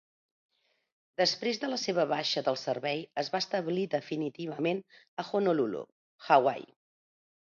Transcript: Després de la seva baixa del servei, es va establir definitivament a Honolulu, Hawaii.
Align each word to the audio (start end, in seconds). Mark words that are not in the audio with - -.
Després 1.21 1.59
de 1.63 1.67
la 1.73 1.77
seva 1.81 2.05
baixa 2.13 2.43
del 2.47 2.57
servei, 2.61 3.03
es 3.23 3.29
va 3.35 3.41
establir 3.45 3.85
definitivament 3.91 4.83
a 5.25 5.27
Honolulu, 5.41 5.83
Hawaii. 6.37 6.67